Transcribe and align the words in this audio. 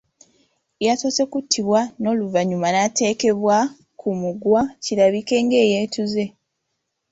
Yasoose 0.85 1.23
kuttibwa 1.31 1.81
n’oluvannyuma 2.01 2.67
n’ateekebwa 2.71 3.57
ku 3.99 4.07
muguwa 4.19 4.61
kirabike 4.83 5.35
ng’eyeetuze. 5.45 6.25